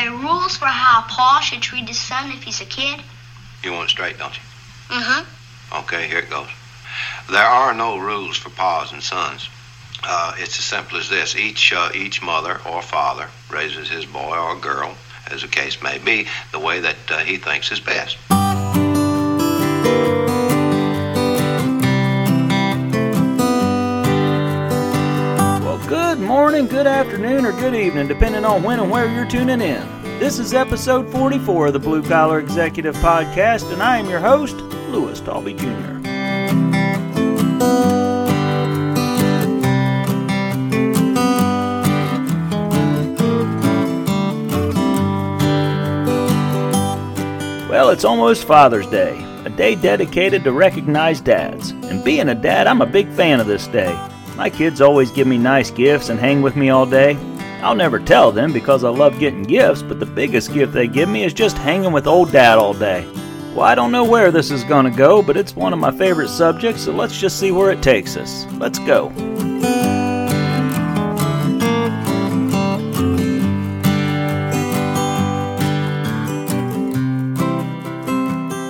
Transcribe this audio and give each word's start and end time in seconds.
there 0.00 0.12
rules 0.12 0.56
for 0.56 0.66
how 0.66 1.00
a 1.00 1.08
Pa 1.08 1.40
should 1.40 1.60
treat 1.60 1.88
his 1.88 1.98
son 1.98 2.30
if 2.30 2.42
he's 2.42 2.60
a 2.60 2.64
kid? 2.64 3.00
You 3.62 3.72
want 3.72 3.88
it 3.88 3.90
straight, 3.90 4.18
don't 4.18 4.34
you? 4.34 4.42
Mm-hmm. 4.96 5.78
Okay, 5.80 6.08
here 6.08 6.20
it 6.20 6.30
goes. 6.30 6.48
There 7.30 7.44
are 7.44 7.74
no 7.74 7.98
rules 7.98 8.36
for 8.36 8.50
pa's 8.50 8.92
and 8.92 9.02
sons. 9.02 9.48
Uh, 10.02 10.34
it's 10.38 10.58
as 10.58 10.64
simple 10.64 10.96
as 10.96 11.08
this: 11.08 11.36
each 11.36 11.72
uh, 11.72 11.90
each 11.94 12.22
mother 12.22 12.60
or 12.66 12.82
father 12.82 13.28
raises 13.50 13.90
his 13.90 14.06
boy 14.06 14.36
or 14.36 14.56
girl, 14.56 14.96
as 15.30 15.42
the 15.42 15.48
case 15.48 15.82
may 15.82 15.98
be, 15.98 16.26
the 16.52 16.58
way 16.58 16.80
that 16.80 16.96
uh, 17.10 17.18
he 17.18 17.36
thinks 17.36 17.70
is 17.70 17.80
best. 17.80 18.16
Morning, 26.60 26.76
good 26.76 26.86
afternoon, 26.86 27.46
or 27.46 27.52
good 27.52 27.74
evening, 27.74 28.06
depending 28.06 28.44
on 28.44 28.62
when 28.62 28.80
and 28.80 28.90
where 28.90 29.10
you're 29.10 29.26
tuning 29.26 29.62
in. 29.62 30.02
This 30.18 30.38
is 30.38 30.52
episode 30.52 31.10
44 31.10 31.68
of 31.68 31.72
the 31.72 31.78
Blue 31.78 32.02
Collar 32.02 32.38
Executive 32.38 32.94
Podcast, 32.96 33.72
and 33.72 33.82
I 33.82 33.96
am 33.96 34.10
your 34.10 34.20
host, 34.20 34.56
Louis 34.90 35.18
Talby 35.22 35.56
Jr. 35.56 36.00
Well, 47.70 47.88
it's 47.88 48.04
almost 48.04 48.44
Father's 48.44 48.86
Day, 48.88 49.24
a 49.46 49.50
day 49.50 49.76
dedicated 49.76 50.44
to 50.44 50.52
recognize 50.52 51.22
dads. 51.22 51.70
And 51.70 52.04
being 52.04 52.28
a 52.28 52.34
dad, 52.34 52.66
I'm 52.66 52.82
a 52.82 52.86
big 52.86 53.08
fan 53.12 53.40
of 53.40 53.46
this 53.46 53.66
day. 53.68 54.09
My 54.40 54.48
kids 54.48 54.80
always 54.80 55.10
give 55.10 55.26
me 55.26 55.36
nice 55.36 55.70
gifts 55.70 56.08
and 56.08 56.18
hang 56.18 56.40
with 56.40 56.56
me 56.56 56.70
all 56.70 56.86
day. 56.86 57.14
I'll 57.60 57.74
never 57.74 57.98
tell 57.98 58.32
them 58.32 58.54
because 58.54 58.84
I 58.84 58.88
love 58.88 59.18
getting 59.18 59.42
gifts, 59.42 59.82
but 59.82 60.00
the 60.00 60.06
biggest 60.06 60.54
gift 60.54 60.72
they 60.72 60.88
give 60.88 61.10
me 61.10 61.24
is 61.24 61.34
just 61.34 61.58
hanging 61.58 61.92
with 61.92 62.06
old 62.06 62.32
dad 62.32 62.56
all 62.56 62.72
day. 62.72 63.06
Well, 63.54 63.66
I 63.66 63.74
don't 63.74 63.92
know 63.92 64.02
where 64.02 64.30
this 64.30 64.50
is 64.50 64.64
going 64.64 64.86
to 64.86 64.96
go, 64.96 65.20
but 65.20 65.36
it's 65.36 65.54
one 65.54 65.74
of 65.74 65.78
my 65.78 65.90
favorite 65.90 66.30
subjects, 66.30 66.84
so 66.84 66.92
let's 66.92 67.20
just 67.20 67.38
see 67.38 67.50
where 67.52 67.70
it 67.70 67.82
takes 67.82 68.16
us. 68.16 68.46
Let's 68.52 68.78
go. 68.78 69.10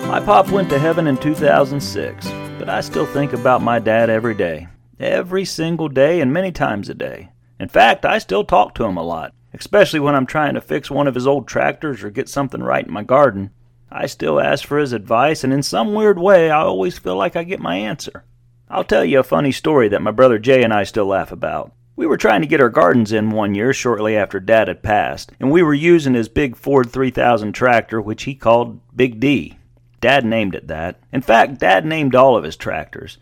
My 0.09 0.19
pop 0.19 0.51
went 0.51 0.69
to 0.71 0.81
heaven 0.81 1.07
in 1.07 1.17
2006, 1.17 2.29
but 2.59 2.69
I 2.69 2.81
still 2.81 3.07
think 3.07 3.35
about 3.35 3.63
my 3.63 3.79
dad 3.79 4.11
every 4.11 4.35
day. 4.35 4.67
Every 5.01 5.47
single 5.47 5.89
day 5.89 6.21
and 6.21 6.31
many 6.31 6.53
times 6.53 6.91
a 6.91 6.95
day. 6.95 7.31
In 7.59 7.69
fact, 7.69 8.05
I 8.05 8.19
still 8.19 8.45
talk 8.45 8.75
to 8.75 8.85
him 8.85 8.99
a 8.99 9.03
lot, 9.03 9.33
especially 9.55 9.99
when 9.99 10.15
I'm 10.15 10.27
trying 10.27 10.53
to 10.53 10.61
fix 10.61 10.91
one 10.91 11.07
of 11.07 11.15
his 11.15 11.27
old 11.27 11.49
tractors 11.49 12.05
or 12.05 12.11
get 12.11 12.29
something 12.29 12.63
right 12.63 12.87
in 12.87 12.93
my 12.93 13.03
garden. 13.03 13.51
I 13.91 14.05
still 14.05 14.39
ask 14.39 14.67
for 14.67 14.79
his 14.79 14.93
advice, 14.93 15.43
and 15.43 15.55
in 15.55 15.63
some 15.63 15.95
weird 15.95 16.19
way, 16.19 16.51
I 16.51 16.61
always 16.61 16.99
feel 16.99 17.17
like 17.17 17.35
I 17.35 17.45
get 17.45 17.61
my 17.61 17.77
answer. 17.77 18.25
I'll 18.69 18.85
tell 18.85 19.03
you 19.03 19.21
a 19.21 19.23
funny 19.23 19.53
story 19.53 19.89
that 19.89 20.03
my 20.03 20.11
brother 20.11 20.39
Jay 20.39 20.63
and 20.63 20.73
I 20.73 20.85
still 20.85 21.07
laugh 21.07 21.33
about. 21.33 21.73
We 21.97 22.07
were 22.07 22.19
trying 22.19 22.43
to 22.43 22.47
get 22.47 22.61
our 22.61 22.69
gardens 22.69 23.11
in 23.11 23.31
one 23.31 23.55
year 23.55 23.73
shortly 23.73 24.19
after 24.19 24.39
Dad 24.39 24.69
had 24.69 24.83
passed, 24.83 25.33
and 25.41 25.51
we 25.51 25.63
were 25.63 25.73
using 25.73 26.13
his 26.13 26.29
big 26.29 26.57
Ford 26.57 26.91
3000 26.91 27.55
tractor, 27.55 28.03
which 28.03 28.25
he 28.25 28.35
called 28.35 28.81
Big 28.95 29.19
D. 29.19 29.57
Dad 30.03 30.27
named 30.27 30.55
it 30.55 30.69
that. 30.69 31.01
In 31.11 31.23
fact, 31.23 31.59
Dad 31.59 31.87
named 31.87 32.15
all 32.15 32.37
of 32.37 32.45
his 32.45 32.57
tractors. 32.57 33.17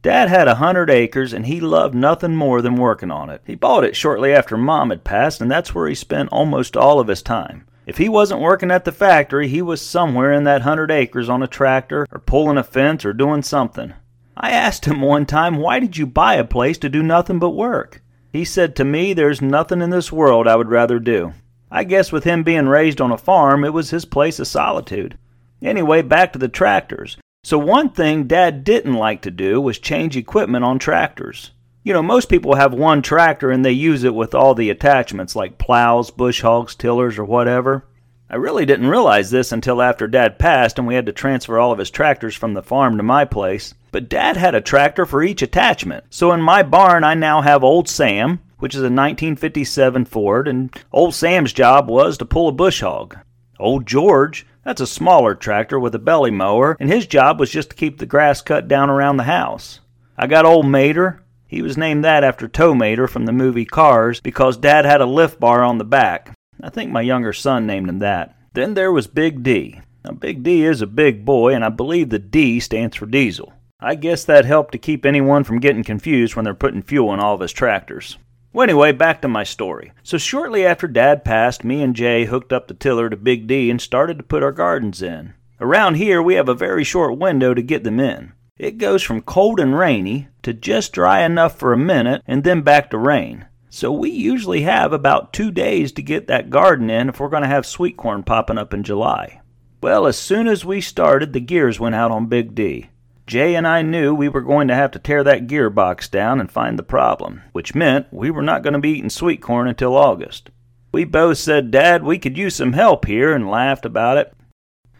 Dad 0.00 0.28
had 0.28 0.46
a 0.46 0.56
hundred 0.56 0.90
acres 0.90 1.32
and 1.32 1.46
he 1.46 1.60
loved 1.60 1.94
nothing 1.94 2.36
more 2.36 2.62
than 2.62 2.76
working 2.76 3.10
on 3.10 3.30
it. 3.30 3.42
He 3.44 3.56
bought 3.56 3.84
it 3.84 3.96
shortly 3.96 4.32
after 4.32 4.56
Mom 4.56 4.90
had 4.90 5.02
passed, 5.02 5.40
and 5.40 5.50
that's 5.50 5.74
where 5.74 5.88
he 5.88 5.94
spent 5.94 6.28
almost 6.30 6.76
all 6.76 7.00
of 7.00 7.08
his 7.08 7.20
time. 7.20 7.66
If 7.84 7.96
he 7.98 8.08
wasn't 8.08 8.42
working 8.42 8.70
at 8.70 8.84
the 8.84 8.92
factory, 8.92 9.48
he 9.48 9.62
was 9.62 9.80
somewhere 9.80 10.30
in 10.30 10.44
that 10.44 10.62
hundred 10.62 10.90
acres 10.90 11.28
on 11.28 11.42
a 11.42 11.48
tractor, 11.48 12.06
or 12.12 12.20
pulling 12.20 12.58
a 12.58 12.62
fence, 12.62 13.04
or 13.04 13.12
doing 13.12 13.42
something. 13.42 13.94
I 14.36 14.50
asked 14.50 14.84
him 14.84 15.00
one 15.00 15.26
time, 15.26 15.56
Why 15.56 15.80
did 15.80 15.96
you 15.96 16.06
buy 16.06 16.34
a 16.34 16.44
place 16.44 16.78
to 16.78 16.88
do 16.88 17.02
nothing 17.02 17.38
but 17.38 17.50
work? 17.50 18.02
He 18.30 18.44
said 18.44 18.76
to 18.76 18.84
me, 18.84 19.14
There's 19.14 19.42
nothing 19.42 19.80
in 19.80 19.90
this 19.90 20.12
world 20.12 20.46
I 20.46 20.54
would 20.54 20.68
rather 20.68 20.98
do. 20.98 21.32
I 21.72 21.84
guess 21.84 22.12
with 22.12 22.24
him 22.24 22.42
being 22.44 22.68
raised 22.68 23.00
on 23.00 23.10
a 23.10 23.18
farm, 23.18 23.64
it 23.64 23.72
was 23.72 23.90
his 23.90 24.04
place 24.04 24.38
of 24.38 24.46
solitude. 24.46 25.18
Anyway, 25.60 26.02
back 26.02 26.32
to 26.34 26.38
the 26.38 26.48
tractors. 26.48 27.16
So, 27.48 27.56
one 27.56 27.88
thing 27.88 28.24
Dad 28.24 28.62
didn't 28.62 28.92
like 28.92 29.22
to 29.22 29.30
do 29.30 29.58
was 29.58 29.78
change 29.78 30.18
equipment 30.18 30.66
on 30.66 30.78
tractors. 30.78 31.52
You 31.82 31.94
know, 31.94 32.02
most 32.02 32.28
people 32.28 32.56
have 32.56 32.74
one 32.74 33.00
tractor 33.00 33.50
and 33.50 33.64
they 33.64 33.72
use 33.72 34.04
it 34.04 34.14
with 34.14 34.34
all 34.34 34.54
the 34.54 34.68
attachments 34.68 35.34
like 35.34 35.56
plows, 35.56 36.10
bush 36.10 36.42
hogs, 36.42 36.74
tillers, 36.74 37.16
or 37.16 37.24
whatever. 37.24 37.86
I 38.28 38.36
really 38.36 38.66
didn't 38.66 38.88
realize 38.88 39.30
this 39.30 39.50
until 39.50 39.80
after 39.80 40.06
Dad 40.06 40.38
passed 40.38 40.78
and 40.78 40.86
we 40.86 40.94
had 40.94 41.06
to 41.06 41.12
transfer 41.14 41.58
all 41.58 41.72
of 41.72 41.78
his 41.78 41.90
tractors 41.90 42.34
from 42.34 42.52
the 42.52 42.62
farm 42.62 42.98
to 42.98 43.02
my 43.02 43.24
place. 43.24 43.72
But 43.92 44.10
Dad 44.10 44.36
had 44.36 44.54
a 44.54 44.60
tractor 44.60 45.06
for 45.06 45.22
each 45.22 45.40
attachment. 45.40 46.04
So 46.10 46.32
in 46.32 46.42
my 46.42 46.62
barn, 46.62 47.02
I 47.02 47.14
now 47.14 47.40
have 47.40 47.64
Old 47.64 47.88
Sam, 47.88 48.40
which 48.58 48.74
is 48.74 48.82
a 48.82 48.92
1957 48.92 50.04
Ford, 50.04 50.48
and 50.48 50.70
Old 50.92 51.14
Sam's 51.14 51.54
job 51.54 51.88
was 51.88 52.18
to 52.18 52.26
pull 52.26 52.48
a 52.48 52.52
bush 52.52 52.82
hog. 52.82 53.16
Old 53.58 53.86
George, 53.86 54.46
that's 54.68 54.82
a 54.82 54.86
smaller 54.86 55.34
tractor 55.34 55.80
with 55.80 55.94
a 55.94 55.98
belly 55.98 56.30
mower, 56.30 56.76
and 56.78 56.90
his 56.90 57.06
job 57.06 57.40
was 57.40 57.50
just 57.50 57.70
to 57.70 57.76
keep 57.76 57.96
the 57.96 58.04
grass 58.04 58.42
cut 58.42 58.68
down 58.68 58.90
around 58.90 59.16
the 59.16 59.22
house. 59.22 59.80
I 60.14 60.26
got 60.26 60.44
Old 60.44 60.66
Mater. 60.66 61.24
He 61.46 61.62
was 61.62 61.78
named 61.78 62.04
that 62.04 62.22
after 62.22 62.46
Tow 62.46 62.74
Mater 62.74 63.08
from 63.08 63.24
the 63.24 63.32
movie 63.32 63.64
Cars 63.64 64.20
because 64.20 64.58
Dad 64.58 64.84
had 64.84 65.00
a 65.00 65.06
lift 65.06 65.40
bar 65.40 65.62
on 65.64 65.78
the 65.78 65.84
back. 65.84 66.34
I 66.62 66.68
think 66.68 66.90
my 66.92 67.00
younger 67.00 67.32
son 67.32 67.66
named 67.66 67.88
him 67.88 68.00
that. 68.00 68.36
Then 68.52 68.74
there 68.74 68.92
was 68.92 69.06
Big 69.06 69.42
D. 69.42 69.80
Now, 70.04 70.10
Big 70.10 70.42
D 70.42 70.64
is 70.64 70.82
a 70.82 70.86
big 70.86 71.24
boy, 71.24 71.54
and 71.54 71.64
I 71.64 71.70
believe 71.70 72.10
the 72.10 72.18
D 72.18 72.60
stands 72.60 72.94
for 72.94 73.06
diesel. 73.06 73.54
I 73.80 73.94
guess 73.94 74.22
that 74.24 74.44
helped 74.44 74.72
to 74.72 74.78
keep 74.78 75.06
anyone 75.06 75.44
from 75.44 75.60
getting 75.60 75.82
confused 75.82 76.36
when 76.36 76.44
they're 76.44 76.52
putting 76.52 76.82
fuel 76.82 77.14
in 77.14 77.20
all 77.20 77.34
of 77.34 77.40
his 77.40 77.52
tractors. 77.52 78.18
Well, 78.52 78.64
anyway, 78.64 78.92
back 78.92 79.20
to 79.22 79.28
my 79.28 79.44
story. 79.44 79.92
So, 80.02 80.16
shortly 80.16 80.64
after 80.64 80.88
Dad 80.88 81.24
passed, 81.24 81.64
me 81.64 81.82
and 81.82 81.94
Jay 81.94 82.24
hooked 82.24 82.52
up 82.52 82.66
the 82.66 82.74
tiller 82.74 83.10
to 83.10 83.16
Big 83.16 83.46
D 83.46 83.70
and 83.70 83.80
started 83.80 84.16
to 84.18 84.24
put 84.24 84.42
our 84.42 84.52
gardens 84.52 85.02
in. 85.02 85.34
Around 85.60 85.96
here, 85.96 86.22
we 86.22 86.34
have 86.34 86.48
a 86.48 86.54
very 86.54 86.82
short 86.82 87.18
window 87.18 87.52
to 87.52 87.62
get 87.62 87.84
them 87.84 88.00
in. 88.00 88.32
It 88.56 88.78
goes 88.78 89.02
from 89.02 89.20
cold 89.20 89.60
and 89.60 89.78
rainy 89.78 90.28
to 90.42 90.54
just 90.54 90.92
dry 90.92 91.22
enough 91.24 91.58
for 91.58 91.72
a 91.72 91.78
minute 91.78 92.22
and 92.26 92.42
then 92.42 92.62
back 92.62 92.90
to 92.90 92.98
rain. 92.98 93.46
So, 93.68 93.92
we 93.92 94.10
usually 94.10 94.62
have 94.62 94.94
about 94.94 95.34
two 95.34 95.50
days 95.50 95.92
to 95.92 96.02
get 96.02 96.26
that 96.28 96.48
garden 96.48 96.88
in 96.88 97.10
if 97.10 97.20
we're 97.20 97.28
going 97.28 97.42
to 97.42 97.48
have 97.48 97.66
sweet 97.66 97.98
corn 97.98 98.22
popping 98.22 98.56
up 98.56 98.72
in 98.72 98.82
July. 98.82 99.42
Well, 99.82 100.06
as 100.06 100.16
soon 100.16 100.48
as 100.48 100.64
we 100.64 100.80
started, 100.80 101.32
the 101.32 101.40
gears 101.40 101.78
went 101.78 101.94
out 101.94 102.10
on 102.10 102.26
Big 102.26 102.54
D. 102.54 102.88
Jay 103.28 103.54
and 103.54 103.68
I 103.68 103.82
knew 103.82 104.14
we 104.14 104.30
were 104.30 104.40
going 104.40 104.68
to 104.68 104.74
have 104.74 104.90
to 104.92 104.98
tear 104.98 105.22
that 105.22 105.46
gearbox 105.46 106.10
down 106.10 106.40
and 106.40 106.50
find 106.50 106.78
the 106.78 106.82
problem, 106.82 107.42
which 107.52 107.74
meant 107.74 108.06
we 108.10 108.30
were 108.30 108.42
not 108.42 108.62
going 108.62 108.72
to 108.72 108.78
be 108.78 108.92
eating 108.92 109.10
sweet 109.10 109.42
corn 109.42 109.68
until 109.68 109.94
August. 109.94 110.48
We 110.92 111.04
both 111.04 111.36
said, 111.36 111.70
Dad, 111.70 112.02
we 112.02 112.18
could 112.18 112.38
use 112.38 112.56
some 112.56 112.72
help 112.72 113.04
here, 113.04 113.34
and 113.34 113.50
laughed 113.50 113.84
about 113.84 114.16
it. 114.16 114.32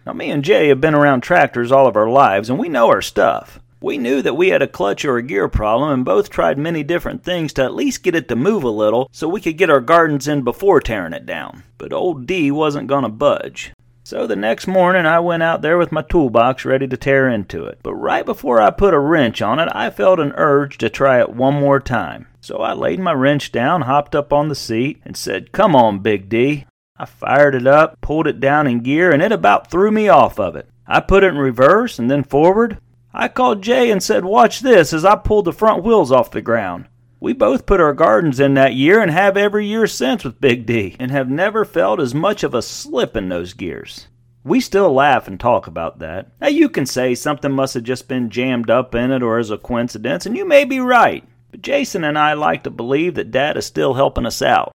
Now, 0.05 0.13
me 0.13 0.31
and 0.31 0.45
Jay 0.45 0.69
have 0.69 0.79
been 0.79 0.95
around 0.95 1.23
tractors 1.23 1.73
all 1.73 1.87
of 1.87 1.97
our 1.97 2.11
lives, 2.11 2.51
and 2.51 2.59
we 2.59 2.69
know 2.69 2.89
our 2.89 3.01
stuff. 3.01 3.61
We 3.81 3.97
knew 3.97 4.21
that 4.21 4.37
we 4.37 4.51
had 4.51 4.61
a 4.61 4.67
clutch 4.67 5.07
or 5.07 5.17
a 5.17 5.23
gear 5.23 5.49
problem, 5.49 5.91
and 5.91 6.05
both 6.05 6.29
tried 6.29 6.59
many 6.59 6.83
different 6.83 7.25
things 7.25 7.55
to 7.55 7.65
at 7.65 7.75
least 7.75 8.03
get 8.03 8.15
it 8.15 8.29
to 8.29 8.37
move 8.37 8.63
a 8.63 8.69
little 8.69 9.09
so 9.11 9.27
we 9.27 9.41
could 9.41 9.57
get 9.57 9.71
our 9.71 9.81
gardens 9.81 10.29
in 10.29 10.43
before 10.43 10.83
tearing 10.83 11.15
it 11.15 11.25
down. 11.25 11.63
But 11.79 11.95
old 11.95 12.27
D 12.27 12.51
wasn't 12.51 12.89
going 12.89 13.05
to 13.05 13.09
budge. 13.09 13.73
So 14.09 14.27
the 14.27 14.37
next 14.37 14.67
morning 14.67 15.05
I 15.05 15.21
went 15.21 15.43
out 15.43 15.61
there 15.61 15.77
with 15.77 15.93
my 15.93 16.01
toolbox 16.01 16.65
ready 16.65 16.89
to 16.89 16.97
tear 16.97 17.29
into 17.29 17.67
it. 17.67 17.81
But 17.83 17.93
right 17.93 18.25
before 18.25 18.59
I 18.59 18.71
put 18.71 18.95
a 18.95 18.99
wrench 18.99 19.43
on 19.43 19.59
it, 19.59 19.69
I 19.73 19.91
felt 19.91 20.19
an 20.19 20.33
urge 20.35 20.79
to 20.79 20.89
try 20.89 21.21
it 21.21 21.35
one 21.35 21.53
more 21.53 21.79
time. 21.79 22.27
So 22.41 22.61
I 22.61 22.73
laid 22.73 23.01
my 23.01 23.13
wrench 23.13 23.53
down, 23.53 23.83
hopped 23.83 24.15
up 24.15 24.33
on 24.33 24.49
the 24.49 24.55
seat, 24.55 25.03
and 25.05 25.15
said, 25.15 25.53
Come 25.53 25.77
on, 25.77 25.99
Big 25.99 26.31
D. 26.31 26.65
I 26.97 27.05
fired 27.05 27.55
it 27.55 27.67
up, 27.67 28.01
pulled 28.01 28.27
it 28.27 28.41
down 28.41 28.67
in 28.67 28.81
gear, 28.81 29.11
and 29.11 29.23
it 29.23 29.31
about 29.31 29.71
threw 29.71 29.91
me 29.91 30.09
off 30.09 30.41
of 30.41 30.57
it. 30.57 30.71
I 30.87 31.01
put 31.01 31.23
it 31.23 31.35
in 31.35 31.37
reverse 31.37 31.99
and 31.99 32.11
then 32.11 32.25
forward. 32.25 32.79
I 33.13 33.29
called 33.29 33.61
Jay 33.61 33.91
and 33.91 34.03
said, 34.03 34.25
Watch 34.25 34.61
this 34.61 34.95
as 34.95 35.05
I 35.05 35.17
pulled 35.17 35.45
the 35.45 35.53
front 35.53 35.85
wheels 35.85 36.11
off 36.11 36.31
the 36.31 36.41
ground. 36.41 36.87
We 37.21 37.33
both 37.33 37.67
put 37.67 37.81
our 37.81 37.95
gardens 37.95 38.39
in 38.39 38.55
that 38.55 38.75
year 38.75 39.01
and 39.01 39.11
have 39.11 39.37
every 39.37 39.67
year 39.67 39.89
since 39.89 40.23
with 40.23 40.41
Big 40.41 40.67
D, 40.67 40.95
and 41.01 41.11
have 41.11 41.29
never 41.29 41.65
felt 41.65 41.99
as 41.99 42.15
much 42.15 42.45
of 42.45 42.55
a 42.55 42.63
slip 42.63 43.17
in 43.17 43.29
those 43.29 43.55
gears. 43.55 44.07
We 44.45 44.61
still 44.61 44.93
laugh 44.93 45.27
and 45.27 45.39
talk 45.39 45.67
about 45.67 45.99
that. 45.99 46.31
Now, 46.41 46.47
you 46.47 46.69
can 46.69 46.87
say 46.87 47.17
something 47.17 47.51
must 47.51 47.75
have 47.75 47.83
just 47.83 48.07
been 48.07 48.31
jammed 48.31 48.71
up 48.71 48.95
in 48.95 49.11
it 49.11 49.23
or 49.23 49.39
as 49.39 49.51
a 49.51 49.59
coincidence, 49.59 50.27
and 50.27 50.37
you 50.37 50.47
may 50.47 50.65
be 50.65 50.79
right. 50.79 51.25
But 51.51 51.63
Jason 51.63 52.05
and 52.05 52.17
I 52.17 52.35
like 52.35 52.63
to 52.63 52.71
believe 52.71 53.17
that 53.17 53.33
Dad 53.33 53.57
is 53.57 53.67
still 53.67 53.95
helping 53.95 54.25
us 54.25 54.41
out. 54.41 54.71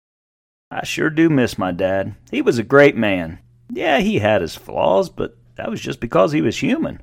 I 0.70 0.84
sure 0.84 1.10
do 1.10 1.30
miss 1.30 1.58
my 1.58 1.72
dad. 1.72 2.16
He 2.30 2.42
was 2.42 2.58
a 2.58 2.64
great 2.64 2.98
man. 2.98 3.40
Yeah, 3.72 4.00
he 4.00 4.20
had 4.20 4.42
his 4.42 4.56
flaws, 4.56 5.10
but 5.10 5.38
that 5.56 5.70
was 5.70 5.80
just 5.80 6.02
because 6.02 6.34
he 6.34 6.42
was 6.42 6.58
human. 6.58 7.02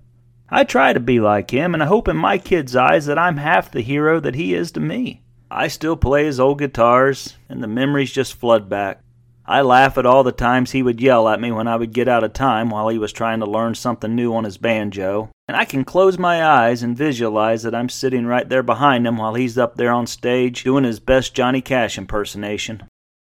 I 0.51 0.65
try 0.65 0.93
to 0.93 1.01
be 1.01 1.19
like 1.19 1.51
him, 1.51 1.73
and 1.73 1.83
I 1.83 1.87
hope 1.87 2.09
in 2.09 2.17
my 2.17 2.37
kids' 2.37 2.77
eyes 2.77 3.07
that 3.07 3.19
I'm 3.19 3.39
half 3.39 3.71
the 3.71 3.81
hero 3.81 4.21
that 4.21 4.35
he 4.35 4.55
is 4.55 4.71
to 4.73 4.81
me. 4.81 5.23
I 5.53 5.67
still 5.67 5.97
play 5.97 6.27
his 6.27 6.39
old 6.39 6.61
guitars, 6.61 7.37
and 7.49 7.61
the 7.61 7.67
memories 7.67 8.13
just 8.13 8.35
flood 8.35 8.69
back. 8.69 9.01
I 9.45 9.63
laugh 9.63 9.99
at 9.99 10.07
all 10.07 10.23
the 10.23 10.31
times 10.31 10.71
he 10.71 10.83
would 10.83 11.01
yell 11.01 11.29
at 11.29 11.41
me 11.41 11.51
when 11.51 11.67
I 11.67 11.75
would 11.75 11.93
get 11.93 12.07
out 12.07 12.23
of 12.23 12.33
time 12.33 12.71
while 12.71 12.89
he 12.89 12.99
was 12.99 13.13
trying 13.13 13.41
to 13.41 13.47
learn 13.47 13.75
something 13.75 14.15
new 14.15 14.33
on 14.33 14.45
his 14.45 14.59
banjo, 14.59 15.29
and 15.49 15.57
I 15.57 15.65
can 15.65 15.83
close 15.83 16.21
my 16.21 16.45
eyes 16.45 16.85
and 16.85 16.97
visualize 16.97 17.65
that 17.65 17.75
I'm 17.75 17.89
sitting 17.89 18.27
right 18.27 18.49
there 18.49 18.63
behind 18.63 19.09
him 19.09 19.17
while 19.17 19.35
he's 19.35 19.59
up 19.59 19.75
there 19.75 19.91
on 19.91 20.07
stage 20.07 20.63
doing 20.63 20.85
his 20.85 21.01
best 21.01 21.35
Johnny 21.35 21.61
Cash 21.61 21.99
impersonation. 21.99 22.85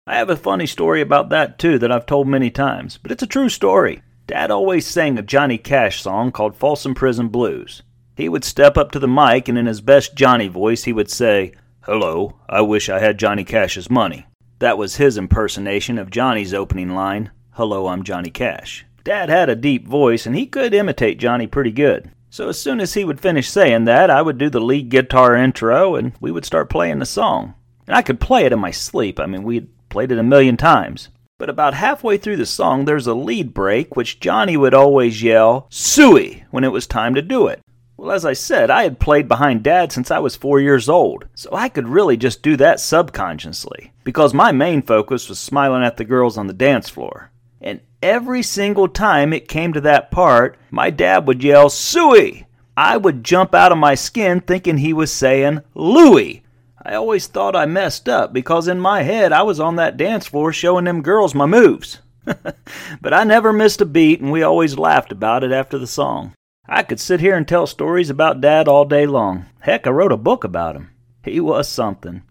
I 0.06 0.18
have 0.18 0.30
a 0.30 0.36
funny 0.36 0.68
story 0.68 1.02
about 1.02 1.30
that 1.30 1.58
too 1.58 1.80
that 1.80 1.92
I've 1.92 2.06
told 2.06 2.28
many 2.28 2.52
times, 2.52 3.00
but 3.02 3.12
it's 3.12 3.24
a 3.24 3.28
true 3.28 3.50
story. 3.50 4.04
Dad 4.28 4.52
always 4.52 4.86
sang 4.86 5.18
a 5.18 5.24
Johnny 5.24 5.58
Cash 5.58 6.04
song 6.04 6.32
called 6.32 6.56
Folsom 6.56 6.94
Prison 6.94 7.30
Blues. 7.30 7.82
He 8.16 8.30
would 8.30 8.44
step 8.44 8.78
up 8.78 8.92
to 8.92 9.00
the 9.00 9.08
mic 9.08 9.48
and 9.48 9.58
in 9.58 9.66
his 9.66 9.82
best 9.82 10.14
Johnny 10.14 10.48
voice 10.48 10.84
he 10.84 10.94
would 10.94 11.10
say, 11.10 11.54
Hello, 11.86 12.36
I 12.48 12.62
wish 12.62 12.88
I 12.88 13.00
had 13.00 13.18
Johnny 13.18 13.44
Cash's 13.44 13.90
money. 13.90 14.26
That 14.60 14.78
was 14.78 14.96
his 14.96 15.18
impersonation 15.18 15.98
of 15.98 16.10
Johnny's 16.10 16.54
opening 16.54 16.96
line, 16.96 17.32
Hello, 17.52 17.88
I'm 17.88 18.04
Johnny 18.04 18.30
Cash. 18.30 18.86
Dad 19.04 19.28
had 19.28 19.50
a 19.50 19.56
deep 19.58 19.86
voice 19.86 20.26
and 20.26 20.34
he 20.34 20.46
could 20.46 20.74
imitate 20.74 21.18
Johnny 21.18 21.46
pretty 21.46 21.74
good. 21.74 22.10
So 22.30 22.48
as 22.48 22.58
soon 22.58 22.80
as 22.80 22.94
he 22.94 23.04
would 23.04 23.20
finish 23.20 23.50
saying 23.50 23.84
that, 23.84 24.10
I 24.10 24.22
would 24.22 24.38
do 24.38 24.50
the 24.50 24.62
lead 24.62 24.88
guitar 24.88 25.36
intro 25.36 25.96
and 25.96 26.14
we 26.22 26.32
would 26.32 26.46
start 26.46 26.70
playing 26.70 27.00
the 27.00 27.06
song. 27.06 27.54
And 27.86 27.98
I 27.98 28.02
could 28.02 28.22
play 28.22 28.46
it 28.46 28.54
in 28.54 28.60
my 28.60 28.72
sleep. 28.72 29.20
I 29.20 29.26
mean, 29.26 29.44
we'd 29.44 29.68
played 29.90 30.14
it 30.14 30.18
a 30.18 30.24
million 30.24 30.56
times. 30.56 31.10
But 31.38 31.50
about 31.50 31.74
halfway 31.74 32.16
through 32.16 32.38
the 32.38 32.46
song, 32.46 32.86
there's 32.86 33.08
a 33.08 33.14
lead 33.14 33.54
break, 33.54 33.98
which 33.98 34.22
Johnny 34.22 34.56
would 34.56 34.74
always 34.74 35.22
yell, 35.22 35.68
Suey, 35.70 36.46
when 36.50 36.64
it 36.64 36.72
was 36.72 36.88
time 36.88 37.14
to 37.16 37.22
do 37.22 37.48
it. 37.48 37.60
Well, 38.04 38.12
as 38.12 38.26
I 38.26 38.34
said, 38.34 38.70
I 38.70 38.84
had 38.84 39.00
played 39.00 39.30
behind 39.30 39.64
Dad 39.64 39.94
since 39.94 40.12
I 40.12 40.20
was 40.20 40.36
four 40.36 40.60
years 40.60 40.90
old, 40.90 41.26
so 41.36 41.50
I 41.54 41.70
could 41.70 41.88
really 41.88 42.18
just 42.18 42.42
do 42.42 42.58
that 42.58 42.82
subconsciously, 42.82 43.94
because 44.04 44.34
my 44.34 44.52
main 44.52 44.82
focus 44.82 45.30
was 45.30 45.40
smiling 45.40 45.84
at 45.84 45.96
the 45.96 46.04
girls 46.04 46.38
on 46.38 46.48
the 46.48 46.54
dance 46.54 46.90
floor. 46.90 47.32
And 47.62 47.80
every 48.02 48.44
single 48.44 48.90
time 48.90 49.32
it 49.32 49.48
came 49.48 49.72
to 49.72 49.80
that 49.80 50.12
part, 50.12 50.58
my 50.70 50.90
dad 50.90 51.26
would 51.28 51.42
yell, 51.42 51.70
Suey! 51.70 52.46
I 52.76 52.98
would 52.98 53.24
jump 53.24 53.56
out 53.56 53.72
of 53.72 53.78
my 53.78 53.96
skin 53.96 54.42
thinking 54.42 54.80
he 54.80 54.92
was 54.92 55.10
saying, 55.10 55.62
Louie! 55.74 56.44
I 56.86 56.96
always 56.96 57.28
thought 57.28 57.56
I 57.56 57.68
messed 57.68 58.10
up 58.10 58.34
because 58.34 58.68
in 58.68 58.82
my 58.82 59.04
head 59.04 59.32
I 59.32 59.44
was 59.44 59.62
on 59.62 59.78
that 59.78 59.96
dance 59.96 60.28
floor 60.28 60.52
showing 60.52 60.84
them 60.84 61.04
girls 61.04 61.34
my 61.34 61.46
moves. 61.46 62.00
but 62.26 63.14
I 63.14 63.24
never 63.24 63.54
missed 63.54 63.80
a 63.80 63.86
beat 63.86 64.20
and 64.20 64.30
we 64.30 64.44
always 64.44 64.78
laughed 64.78 65.14
about 65.14 65.46
it 65.46 65.54
after 65.54 65.78
the 65.78 65.88
song. 65.88 66.34
I 66.68 66.84
could 66.84 67.00
sit 67.00 67.20
here 67.20 67.36
and 67.36 67.46
tell 67.46 67.68
stories 67.68 68.10
about 68.10 68.40
Dad 68.40 68.70
all 68.70 68.86
day 68.86 69.06
long. 69.06 69.48
Heck, 69.60 69.86
I 69.86 69.90
wrote 69.90 70.14
a 70.14 70.18
book 70.18 70.46
about 70.46 70.78
him. 70.78 70.92
He 71.24 71.42
was 71.42 71.68
something. 71.68 72.24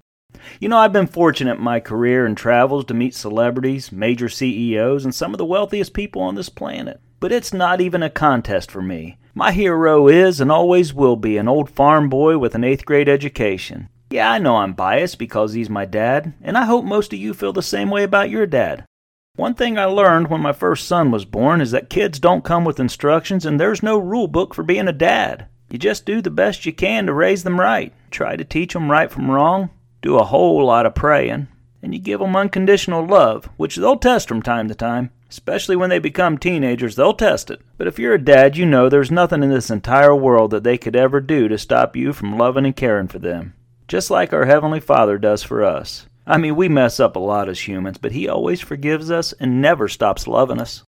You 0.59 0.71
know, 0.71 0.79
I've 0.79 0.93
been 0.93 1.07
fortunate 1.07 1.59
in 1.59 1.65
my 1.65 1.81
career 1.81 2.25
and 2.25 2.37
travels 2.37 2.87
to 2.87 2.95
meet 2.95 3.15
celebrities, 3.15 3.93
major 3.93 4.31
CEOs, 4.31 5.05
and 5.05 5.15
some 5.15 5.35
of 5.35 5.39
the 5.39 5.45
wealthiest 5.45 5.93
people 5.93 6.23
on 6.23 6.35
this 6.35 6.49
planet. 6.49 7.01
But 7.21 7.31
it's 7.31 7.53
not 7.53 7.83
even 7.83 8.03
a 8.03 8.09
contest 8.09 8.71
for 8.71 8.81
me. 8.81 9.19
My 9.35 9.53
hero 9.53 10.09
is 10.09 10.41
and 10.41 10.51
always 10.51 10.95
will 10.95 11.17
be 11.17 11.37
an 11.37 11.47
old 11.47 11.69
farm 11.69 12.09
boy 12.09 12.39
with 12.39 12.55
an 12.55 12.65
eighth 12.65 12.87
grade 12.87 13.11
education. 13.11 13.89
Yeah, 14.11 14.31
I 14.31 14.39
know 14.39 14.57
I'm 14.57 14.73
biased 14.73 15.19
because 15.19 15.53
he's 15.53 15.71
my 15.71 15.85
dad, 15.85 16.33
and 16.43 16.57
I 16.57 16.65
hope 16.65 16.85
most 16.85 17.13
of 17.13 17.19
you 17.19 17.35
feel 17.35 17.53
the 17.53 17.63
same 17.63 17.91
way 17.91 18.03
about 18.03 18.31
your 18.31 18.47
dad. 18.47 18.85
One 19.37 19.55
thing 19.55 19.79
I 19.79 19.87
learned 19.87 20.29
when 20.29 20.43
my 20.43 20.53
first 20.53 20.87
son 20.87 21.11
was 21.11 21.25
born 21.25 21.63
is 21.63 21.71
that 21.71 21.89
kids 21.89 22.19
don't 22.19 22.45
come 22.45 22.67
with 22.67 22.79
instructions 22.79 23.47
and 23.47 23.59
there's 23.59 23.83
no 23.83 23.97
rule 23.97 24.29
book 24.29 24.53
for 24.53 24.63
being 24.63 24.89
a 24.89 24.93
dad. 24.93 25.47
You 25.71 25.79
just 25.79 26.05
do 26.05 26.21
the 26.21 26.31
best 26.31 26.67
you 26.67 26.73
can 26.75 27.07
to 27.07 27.15
raise 27.15 27.43
them 27.43 27.59
right. 27.59 27.95
Try 28.11 28.37
to 28.37 28.45
teach 28.45 28.75
them 28.75 28.91
right 28.91 29.11
from 29.11 29.31
wrong. 29.31 29.71
Do 30.03 30.19
a 30.19 30.25
whole 30.25 30.67
lot 30.67 30.85
of 30.85 30.95
praying. 30.95 31.49
And 31.83 31.95
you 31.95 31.99
give 31.99 32.21
them 32.21 32.37
unconditional 32.37 33.07
love, 33.07 33.47
which 33.57 33.77
they'll 33.77 33.97
test 33.97 34.29
from 34.29 34.43
time 34.43 34.69
to 34.69 34.75
time. 34.75 35.11
Especially 35.31 35.77
when 35.77 35.89
they 35.89 35.99
become 35.99 36.37
teenagers, 36.37 36.97
they'll 36.97 37.15
test 37.15 37.51
it. 37.51 37.63
But 37.79 37.87
if 37.87 37.99
you're 37.99 38.13
a 38.13 38.23
dad, 38.23 38.59
you 38.59 38.67
know 38.67 38.91
there's 38.91 39.11
nothing 39.11 39.43
in 39.43 39.49
this 39.49 39.71
entire 39.71 40.15
world 40.15 40.51
that 40.51 40.63
they 40.63 40.77
could 40.77 40.95
ever 40.95 41.23
do 41.23 41.49
to 41.49 41.57
stop 41.57 41.97
you 41.97 42.13
from 42.13 42.37
loving 42.37 42.67
and 42.67 42.77
caring 42.77 43.09
for 43.09 43.19
them. 43.19 43.55
Just 43.89 44.11
like 44.11 44.35
our 44.35 44.45
Heavenly 44.45 44.81
Father 44.81 45.17
does 45.17 45.43
for 45.43 45.65
us. 45.65 46.07
I 46.27 46.39
mean, 46.39 46.57
we 46.57 46.69
mess 46.69 47.01
up 47.01 47.17
a 47.17 47.21
lot 47.21 47.49
as 47.49 47.67
humans, 47.67 47.99
but 47.99 48.13
He 48.13 48.29
always 48.29 48.61
forgives 48.61 49.11
us 49.11 49.33
and 49.35 49.61
never 49.61 49.89
stops 49.89 50.27
loving 50.27 50.61
us. 50.61 50.85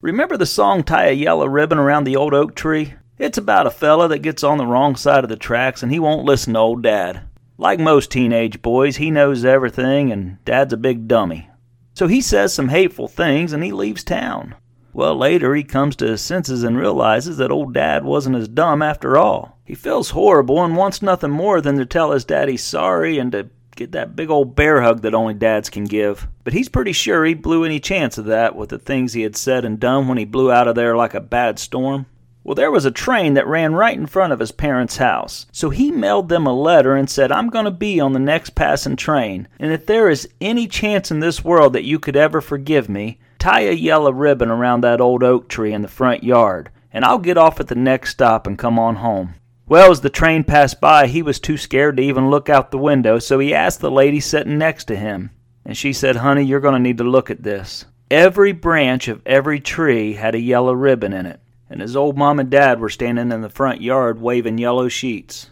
Remember 0.00 0.36
the 0.36 0.46
song 0.46 0.82
Tie 0.82 1.06
a 1.06 1.12
Yellow 1.12 1.46
Ribbon 1.46 1.78
Around 1.78 2.04
the 2.04 2.16
Old 2.16 2.34
Oak 2.34 2.54
Tree? 2.54 2.94
It's 3.16 3.38
about 3.38 3.66
a 3.66 3.70
fella 3.70 4.08
that 4.08 4.18
gets 4.18 4.42
on 4.42 4.58
the 4.58 4.66
wrong 4.66 4.96
side 4.96 5.22
of 5.22 5.30
the 5.30 5.36
tracks 5.36 5.82
and 5.82 5.92
he 5.92 6.00
won't 6.00 6.26
listen 6.26 6.54
to 6.54 6.58
old 6.58 6.82
dad. 6.82 7.22
Like 7.56 7.78
most 7.78 8.10
teenage 8.10 8.60
boys, 8.60 8.96
he 8.96 9.10
knows 9.10 9.44
everything 9.44 10.10
and 10.10 10.44
dad's 10.44 10.72
a 10.72 10.76
big 10.76 11.06
dummy. 11.06 11.48
So 11.94 12.08
he 12.08 12.20
says 12.20 12.52
some 12.52 12.68
hateful 12.68 13.06
things 13.06 13.52
and 13.52 13.62
he 13.62 13.70
leaves 13.70 14.02
town. 14.02 14.56
Well, 14.92 15.16
later 15.16 15.54
he 15.54 15.62
comes 15.62 15.96
to 15.96 16.08
his 16.08 16.20
senses 16.20 16.64
and 16.64 16.76
realizes 16.76 17.36
that 17.36 17.52
old 17.52 17.72
dad 17.72 18.04
wasn't 18.04 18.36
as 18.36 18.48
dumb 18.48 18.82
after 18.82 19.16
all. 19.16 19.60
He 19.64 19.74
feels 19.74 20.10
horrible 20.10 20.62
and 20.62 20.76
wants 20.76 21.00
nothing 21.00 21.30
more 21.30 21.60
than 21.60 21.78
to 21.78 21.86
tell 21.86 22.10
his 22.10 22.24
dad 22.24 22.48
he's 22.48 22.64
sorry 22.64 23.18
and 23.18 23.30
to 23.32 23.48
get 23.74 23.92
that 23.92 24.16
big 24.16 24.30
old 24.30 24.56
bear 24.56 24.82
hug 24.82 25.02
that 25.02 25.14
only 25.14 25.34
dads 25.34 25.70
can 25.70 25.84
give. 25.84 26.26
But 26.44 26.52
he's 26.52 26.68
pretty 26.68 26.92
sure 26.92 27.24
he 27.24 27.34
blew 27.34 27.64
any 27.64 27.80
chance 27.80 28.18
of 28.18 28.26
that 28.26 28.56
with 28.56 28.70
the 28.70 28.78
things 28.78 29.12
he 29.12 29.22
had 29.22 29.36
said 29.36 29.64
and 29.64 29.80
done 29.80 30.08
when 30.08 30.18
he 30.18 30.24
blew 30.24 30.50
out 30.50 30.68
of 30.68 30.74
there 30.74 30.96
like 30.96 31.14
a 31.14 31.20
bad 31.20 31.58
storm. 31.58 32.06
Well, 32.44 32.54
there 32.54 32.70
was 32.70 32.84
a 32.84 32.90
train 32.90 33.34
that 33.34 33.46
ran 33.46 33.74
right 33.74 33.96
in 33.96 34.04
front 34.06 34.34
of 34.34 34.38
his 34.38 34.52
parents' 34.52 34.98
house. 34.98 35.46
So 35.50 35.70
he 35.70 35.90
mailed 35.90 36.28
them 36.28 36.46
a 36.46 36.52
letter 36.52 36.94
and 36.94 37.08
said, 37.08 37.32
I'm 37.32 37.48
going 37.48 37.64
to 37.64 37.70
be 37.70 38.00
on 38.00 38.12
the 38.12 38.18
next 38.18 38.54
passing 38.54 38.96
train. 38.96 39.48
And 39.58 39.72
if 39.72 39.86
there 39.86 40.10
is 40.10 40.28
any 40.42 40.66
chance 40.68 41.10
in 41.10 41.20
this 41.20 41.42
world 41.42 41.72
that 41.72 41.84
you 41.84 41.98
could 41.98 42.16
ever 42.16 42.42
forgive 42.42 42.88
me, 42.88 43.18
tie 43.38 43.60
a 43.60 43.72
yellow 43.72 44.12
ribbon 44.12 44.50
around 44.50 44.82
that 44.82 45.00
old 45.00 45.22
oak 45.22 45.48
tree 45.48 45.72
in 45.72 45.80
the 45.80 45.88
front 45.88 46.22
yard, 46.22 46.70
and 46.92 47.02
I'll 47.02 47.18
get 47.18 47.38
off 47.38 47.60
at 47.60 47.68
the 47.68 47.74
next 47.74 48.10
stop 48.10 48.46
and 48.46 48.58
come 48.58 48.78
on 48.78 48.96
home. 48.96 49.34
Well, 49.66 49.90
as 49.90 50.02
the 50.02 50.10
train 50.10 50.44
passed 50.44 50.80
by, 50.80 51.06
he 51.06 51.22
was 51.22 51.40
too 51.40 51.56
scared 51.56 51.96
to 51.96 52.02
even 52.02 52.30
look 52.30 52.50
out 52.50 52.70
the 52.70 52.78
window, 52.78 53.18
so 53.18 53.38
he 53.38 53.54
asked 53.54 53.80
the 53.80 53.90
lady 53.90 54.20
sitting 54.20 54.58
next 54.58 54.84
to 54.86 54.96
him. 54.96 55.30
And 55.64 55.76
she 55.76 55.94
said, 55.94 56.16
Honey, 56.16 56.42
you're 56.42 56.60
going 56.60 56.74
to 56.74 56.78
need 56.80 56.98
to 56.98 57.04
look 57.04 57.30
at 57.30 57.42
this. 57.42 57.86
Every 58.10 58.52
branch 58.52 59.08
of 59.08 59.22
every 59.24 59.60
tree 59.60 60.12
had 60.12 60.34
a 60.34 60.40
yellow 60.40 60.74
ribbon 60.74 61.14
in 61.14 61.24
it, 61.24 61.40
and 61.70 61.80
his 61.80 61.96
old 61.96 62.18
mom 62.18 62.38
and 62.38 62.50
dad 62.50 62.78
were 62.78 62.90
standing 62.90 63.32
in 63.32 63.40
the 63.40 63.48
front 63.48 63.80
yard 63.80 64.20
waving 64.20 64.58
yellow 64.58 64.88
sheets. 64.88 65.50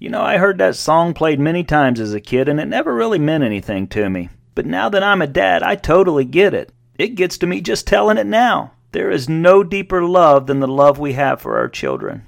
You 0.00 0.10
know, 0.10 0.22
I 0.22 0.38
heard 0.38 0.58
that 0.58 0.74
song 0.74 1.14
played 1.14 1.38
many 1.38 1.62
times 1.62 2.00
as 2.00 2.12
a 2.12 2.20
kid, 2.20 2.48
and 2.48 2.58
it 2.58 2.66
never 2.66 2.92
really 2.92 3.20
meant 3.20 3.44
anything 3.44 3.86
to 3.88 4.10
me. 4.10 4.28
But 4.56 4.66
now 4.66 4.88
that 4.88 5.04
I'm 5.04 5.22
a 5.22 5.28
dad, 5.28 5.62
I 5.62 5.76
totally 5.76 6.24
get 6.24 6.54
it. 6.54 6.72
It 6.98 7.14
gets 7.14 7.38
to 7.38 7.46
me 7.46 7.60
just 7.60 7.86
telling 7.86 8.18
it 8.18 8.26
now. 8.26 8.72
There 8.90 9.10
is 9.10 9.28
no 9.28 9.62
deeper 9.62 10.04
love 10.04 10.46
than 10.46 10.60
the 10.60 10.68
love 10.68 10.98
we 10.98 11.12
have 11.14 11.40
for 11.40 11.56
our 11.56 11.68
children. 11.68 12.26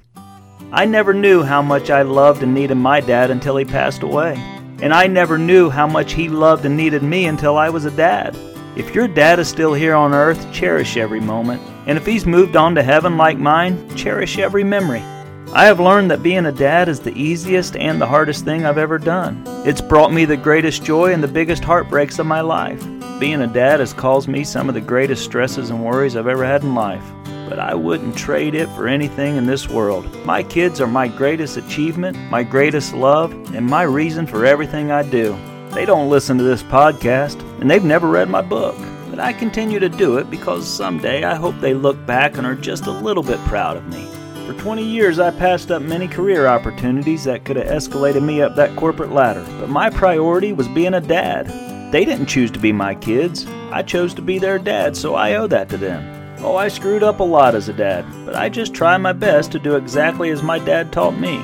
I 0.69 0.83
never 0.83 1.13
knew 1.13 1.43
how 1.43 1.61
much 1.61 1.89
I 1.89 2.01
loved 2.01 2.43
and 2.43 2.53
needed 2.53 2.75
my 2.75 2.99
dad 2.99 3.31
until 3.31 3.55
he 3.55 3.63
passed 3.63 4.03
away. 4.03 4.35
And 4.81 4.93
I 4.93 5.07
never 5.07 5.37
knew 5.37 5.69
how 5.69 5.87
much 5.87 6.11
he 6.11 6.27
loved 6.27 6.65
and 6.65 6.75
needed 6.75 7.03
me 7.03 7.27
until 7.27 7.57
I 7.57 7.69
was 7.69 7.85
a 7.85 7.91
dad. 7.91 8.35
If 8.75 8.93
your 8.93 9.07
dad 9.07 9.39
is 9.39 9.47
still 9.47 9.73
here 9.73 9.95
on 9.95 10.13
earth, 10.13 10.51
cherish 10.51 10.97
every 10.97 11.21
moment. 11.21 11.61
And 11.85 11.97
if 11.97 12.05
he's 12.05 12.25
moved 12.25 12.57
on 12.57 12.75
to 12.75 12.83
heaven 12.83 13.15
like 13.15 13.37
mine, 13.37 13.95
cherish 13.95 14.39
every 14.39 14.65
memory. 14.65 14.99
I 15.53 15.63
have 15.67 15.79
learned 15.79 16.11
that 16.11 16.21
being 16.21 16.47
a 16.47 16.51
dad 16.51 16.89
is 16.89 16.99
the 16.99 17.17
easiest 17.17 17.77
and 17.77 18.01
the 18.01 18.05
hardest 18.05 18.43
thing 18.43 18.65
I've 18.65 18.77
ever 18.77 18.97
done. 18.97 19.43
It's 19.65 19.79
brought 19.79 20.11
me 20.11 20.25
the 20.25 20.35
greatest 20.35 20.83
joy 20.83 21.13
and 21.13 21.23
the 21.23 21.29
biggest 21.29 21.63
heartbreaks 21.63 22.19
of 22.19 22.25
my 22.25 22.41
life. 22.41 22.85
Being 23.21 23.41
a 23.41 23.47
dad 23.47 23.79
has 23.79 23.93
caused 23.93 24.27
me 24.27 24.43
some 24.43 24.67
of 24.67 24.75
the 24.75 24.81
greatest 24.81 25.23
stresses 25.23 25.69
and 25.69 25.81
worries 25.83 26.17
I've 26.17 26.27
ever 26.27 26.43
had 26.43 26.63
in 26.63 26.75
life 26.75 27.05
but 27.47 27.59
I 27.59 27.73
wouldn't 27.73 28.17
trade 28.17 28.55
it 28.55 28.67
for 28.69 28.87
anything 28.87 29.37
in 29.37 29.45
this 29.45 29.69
world. 29.69 30.25
My 30.25 30.43
kids 30.43 30.81
are 30.81 30.87
my 30.87 31.07
greatest 31.07 31.57
achievement, 31.57 32.17
my 32.29 32.43
greatest 32.43 32.93
love, 32.93 33.31
and 33.55 33.65
my 33.65 33.83
reason 33.83 34.27
for 34.27 34.45
everything 34.45 34.91
I 34.91 35.03
do. 35.03 35.37
They 35.71 35.85
don't 35.85 36.09
listen 36.09 36.37
to 36.37 36.43
this 36.43 36.63
podcast, 36.63 37.39
and 37.61 37.69
they've 37.69 37.83
never 37.83 38.09
read 38.09 38.29
my 38.29 38.41
book. 38.41 38.75
But 39.09 39.19
I 39.19 39.33
continue 39.33 39.79
to 39.79 39.89
do 39.89 40.17
it 40.17 40.29
because 40.29 40.67
someday 40.67 41.23
I 41.23 41.35
hope 41.35 41.59
they 41.59 41.73
look 41.73 42.03
back 42.05 42.37
and 42.37 42.45
are 42.45 42.55
just 42.55 42.87
a 42.87 42.91
little 42.91 43.23
bit 43.23 43.39
proud 43.41 43.77
of 43.77 43.87
me. 43.87 44.07
For 44.45 44.53
20 44.53 44.83
years, 44.83 45.19
I 45.19 45.31
passed 45.31 45.71
up 45.71 45.81
many 45.81 46.07
career 46.07 46.47
opportunities 46.47 47.25
that 47.25 47.43
could 47.43 47.57
have 47.57 47.67
escalated 47.67 48.23
me 48.23 48.41
up 48.41 48.55
that 48.55 48.75
corporate 48.75 49.11
ladder, 49.11 49.45
but 49.59 49.69
my 49.69 49.89
priority 49.89 50.53
was 50.53 50.67
being 50.69 50.93
a 50.93 51.01
dad. 51.01 51.47
They 51.91 52.05
didn't 52.05 52.27
choose 52.27 52.51
to 52.51 52.59
be 52.59 52.71
my 52.71 52.95
kids. 52.95 53.45
I 53.71 53.83
chose 53.83 54.13
to 54.15 54.21
be 54.21 54.39
their 54.39 54.57
dad, 54.57 54.95
so 54.95 55.15
I 55.15 55.35
owe 55.35 55.47
that 55.47 55.69
to 55.69 55.77
them. 55.77 56.16
Oh, 56.39 56.55
I 56.55 56.67
screwed 56.67 57.01
up 57.01 57.19
a 57.19 57.23
lot 57.23 57.55
as 57.55 57.67
a 57.67 57.73
dad, 57.73 58.05
but 58.23 58.35
I 58.35 58.47
just 58.47 58.73
try 58.73 58.95
my 58.97 59.11
best 59.11 59.51
to 59.53 59.59
do 59.59 59.75
exactly 59.75 60.29
as 60.29 60.43
my 60.43 60.59
dad 60.59 60.91
taught 60.91 61.17
me. 61.17 61.39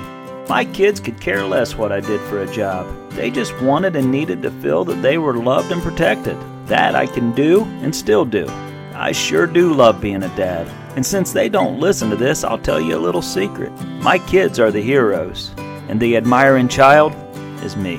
My 0.48 0.66
kids 0.66 1.00
could 1.00 1.20
care 1.20 1.44
less 1.44 1.76
what 1.76 1.92
I 1.92 2.00
did 2.00 2.22
for 2.22 2.42
a 2.42 2.54
job. 2.54 2.88
They 3.12 3.32
just 3.32 3.60
wanted 3.62 3.96
and 3.96 4.12
needed 4.12 4.44
to 4.44 4.52
feel 4.52 4.84
that 4.86 5.02
they 5.02 5.18
were 5.18 5.38
loved 5.38 5.72
and 5.72 5.82
protected. 5.82 6.38
That 6.68 6.96
I 6.96 7.08
can 7.08 7.32
do 7.34 7.64
and 7.82 7.96
still 7.96 8.24
do. 8.24 8.46
I 8.94 9.12
sure 9.14 9.48
do 9.48 9.74
love 9.74 10.00
being 10.00 10.22
a 10.22 10.36
dad. 10.36 10.68
And 10.96 11.04
since 11.04 11.32
they 11.32 11.50
don't 11.50 11.80
listen 11.80 12.12
to 12.12 12.16
this, 12.16 12.44
I'll 12.44 12.60
tell 12.60 12.80
you 12.80 12.96
a 12.96 13.00
little 13.00 13.22
secret. 13.22 13.72
My 14.00 14.20
kids 14.20 14.60
are 14.60 14.72
the 14.72 14.82
heroes, 14.82 15.52
and 15.88 16.00
the 16.00 16.16
admiring 16.16 16.68
child 16.68 17.16
is 17.64 17.76
me. 17.76 17.98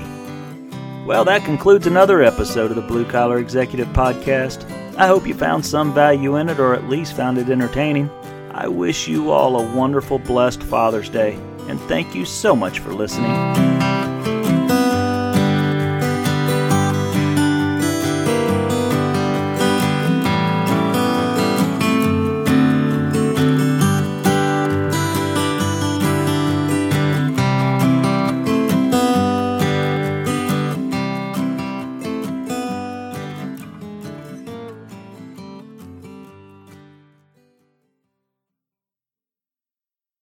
Well, 1.05 1.25
that 1.25 1.45
concludes 1.45 1.89
another 1.89 2.23
episode 2.23 2.71
of 2.71 2.77
the 2.77 2.83
Blue 2.83 3.05
Collar 3.05 3.39
Executive 3.39 3.89
Podcast. 3.89 4.71
I 4.97 5.09
hope 5.09 5.27
you 5.27 5.35
found 5.35 5.67
some 5.67 5.93
value 5.93 6.37
in 6.37 6.49
it 6.49 6.61
or 6.61 6.75
at 6.75 6.89
least 6.89 7.17
found 7.17 7.39
it 7.39 7.51
entertaining. 7.51 8.09
I 8.53 8.69
wish 8.69 9.09
you 9.09 9.33
all 9.33 9.61
a 9.61 9.77
wonderful, 9.77 10.21
blessed 10.21 10.63
Father's 10.63 11.09
Day, 11.09 11.35
and 11.69 11.81
thank 11.83 12.15
you 12.15 12.25
so 12.25 12.55
much 12.55 12.79
for 12.79 12.95
listening. 12.95 13.64